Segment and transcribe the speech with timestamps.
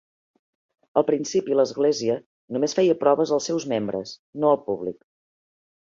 [1.01, 2.17] Al principi l'església
[2.57, 5.03] només feia proves als seus membres, no al públic.